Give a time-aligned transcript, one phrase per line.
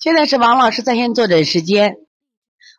[0.00, 1.96] 现在是王老师在线坐诊时间。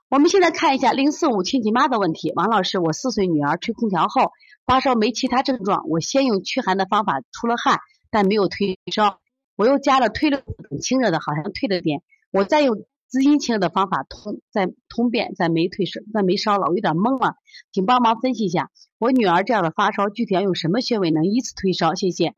[0.09, 2.33] 我们现在看一下零四五亲戚妈的问题。
[2.35, 4.31] 王老师，我四岁女儿吹空调后
[4.65, 5.87] 发烧，没其他症状。
[5.87, 7.79] 我先用驱寒的方法出了汗，
[8.11, 9.19] 但没有退烧。
[9.55, 10.43] 我又加了退热
[10.81, 12.01] 清热的，好像退了点。
[12.31, 12.85] 我再用。
[13.13, 17.35] 滋阴清热的方法通在通便，在没退烧，在没烧了，我有点懵了，
[17.71, 21.93] 请帮忙分析一下我女儿这样的发烧具体要用什么穴位能依次退烧？
[21.93, 22.33] 谢谢。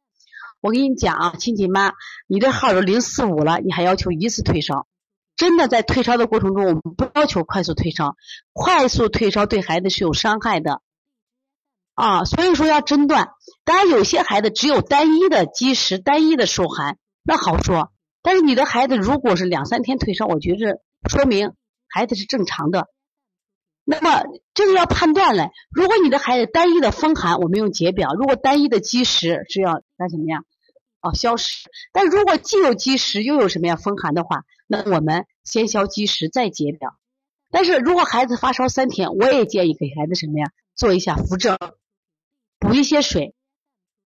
[0.60, 1.94] 我跟你讲啊，亲戚妈，
[2.28, 4.86] 你这号都零四五了，你还要求一次退烧？
[5.38, 8.18] 真的在退烧的过程中，我们不要求快速退烧，
[8.52, 10.82] 快速退烧对孩子是有伤害的
[11.94, 13.30] 啊，所以说要诊断。
[13.64, 17.94] 当然，有些孩子只有单一的积食、单一的受寒，那好说。
[18.26, 21.54] 但是你的孩子如果是两三天退烧，我觉着说明
[21.88, 22.88] 孩子是正常的。
[23.84, 24.24] 那么
[24.56, 30.40] 这个要判断嘞，如果你的孩子单一的风寒，我们用解表；如果单一的积食，是要干什么呀？
[31.02, 31.70] 哦，消食。
[31.94, 36.98] 但如果既有积食又有什么呀风寒的话，那我们先消积食再解表。
[37.52, 41.60] 但是如果孩子发烧三天，我也建议给孩子什么呀，做一下扶正，
[42.58, 43.36] 补一些水，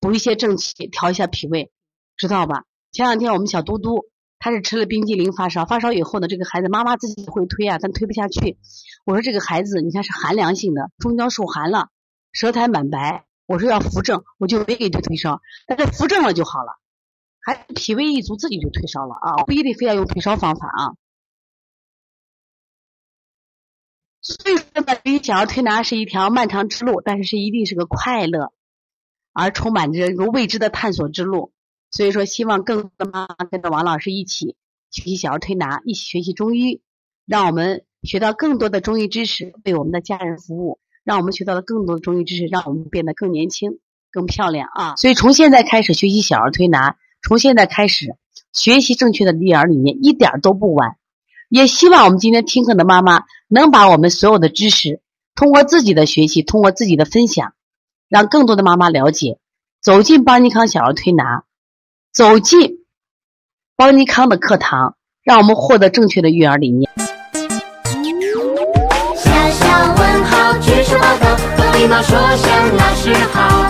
[0.01, 1.71] 补一些正气，调一下脾胃，
[2.17, 2.65] 知道吧？
[2.91, 4.05] 前两天我们小嘟嘟，
[4.37, 8.57] 他是吃了冰激凌发烧，发烧以后呢，这个孩子妈妈自己会推啊，但推不下去。
[9.05, 11.89] 我说这个孩子你看是寒凉性的，中焦受寒了，
[12.33, 13.25] 舌苔满白。
[13.45, 16.79] 我说要扶正，我就没给他退烧，但是扶正了就好了。
[17.39, 19.43] 还脾胃一足，自己就退烧了啊！
[19.45, 20.93] 不一定非要用退烧方法啊。
[24.21, 28.53] 所以说呢，你想要推拿是一条漫长之路，但是是一定是个快乐
[29.33, 31.51] 而充满着一个未知的探索之路。
[31.91, 34.55] 所以说，希望更多的妈妈跟着王老师一起
[34.89, 36.81] 学习小儿推拿，一起学习中医，
[37.25, 43.79] 让我们学到更多的中医知识，为我们的家人服务，让我们学到了更多的中医知识，让我们变得更年轻、
[44.11, 44.95] 更漂亮啊！
[44.95, 46.95] 所以从现在开始学习小儿推拿。
[47.23, 48.15] 从现在开始
[48.51, 50.97] 学习正确的育儿理念一点都不晚，
[51.49, 55.01] 也希望我们今天听课的妈妈能把我们所有的知识
[55.35, 57.53] 通过自己的学习，通过自己的分享，
[58.09, 59.37] 让更多的妈妈了解，
[59.83, 61.43] 走进邦尼康小儿推拿，
[62.13, 62.79] 走进
[63.77, 66.91] 邦尼康的课堂，让我们获得正确的育儿理念。
[69.15, 73.60] 小小问号，举手报告，和礼貌说声老师好。